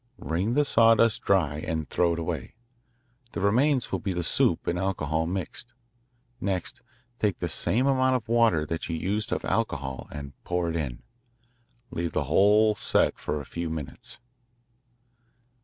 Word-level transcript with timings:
Wring 0.17 0.53
the 0.53 0.65
sawdust 0.65 1.21
dry 1.21 1.59
and 1.59 1.87
throw 1.87 2.13
it 2.13 2.17
away. 2.19 2.55
The 3.33 3.39
remains 3.39 3.91
will 3.91 3.99
be 3.99 4.13
the 4.13 4.23
soup 4.23 4.65
and 4.65 4.79
alcohol 4.79 5.27
mixed. 5.27 5.75
Next 6.39 6.81
take 7.19 7.37
the 7.37 7.47
same 7.47 7.85
amount 7.85 8.15
of 8.15 8.27
water 8.27 8.65
as 8.67 8.89
you 8.89 8.97
used 8.97 9.31
of 9.31 9.45
alcohol 9.45 10.07
and 10.11 10.33
pour 10.43 10.71
it 10.71 10.75
in. 10.75 11.03
Leave 11.91 12.13
the 12.13 12.23
whole 12.23 12.73
set 12.73 13.19
for 13.19 13.39
a 13.41 13.45
few 13.45 13.69
minutes. 13.69 14.17